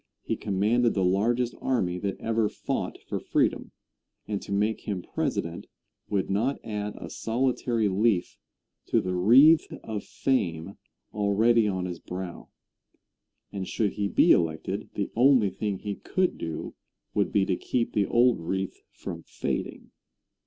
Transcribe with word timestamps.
He 0.23 0.35
commanded 0.35 0.95
the 0.95 1.03
largest 1.05 1.53
army 1.61 1.99
that 1.99 2.19
ever 2.19 2.49
fought 2.49 2.97
for 3.07 3.19
freedom, 3.19 3.69
and 4.27 4.41
to 4.41 4.51
make 4.51 4.81
him 4.81 5.03
President 5.03 5.67
would 6.09 6.27
not 6.27 6.59
add 6.63 6.95
a 6.95 7.07
solitary 7.07 7.87
leaf 7.87 8.35
to 8.87 8.99
the 8.99 9.13
wreath 9.13 9.71
of 9.83 10.03
fame 10.03 10.79
already 11.13 11.67
on 11.67 11.85
his 11.85 11.99
brow; 11.99 12.49
and 13.51 13.67
should 13.67 13.91
he 13.91 14.07
be 14.07 14.31
elected, 14.31 14.89
the 14.95 15.11
only 15.15 15.51
thing 15.51 15.77
he 15.77 15.93
could 15.93 16.39
do 16.39 16.73
would 17.13 17.31
be 17.31 17.45
to 17.45 17.55
keep 17.55 17.93
the 17.93 18.07
old 18.07 18.39
wreath 18.39 18.81
from 18.91 19.21
fading. 19.21 19.91